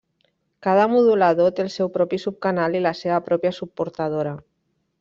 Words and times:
Cada 0.67 0.85
modulador 0.93 1.51
té 1.59 1.63
el 1.65 1.69
seu 1.75 1.91
propi 1.99 2.19
subcanal 2.25 2.79
i 2.79 2.81
la 2.89 2.95
seva 3.03 3.23
pròpia 3.29 3.55
subportadora. 3.61 4.37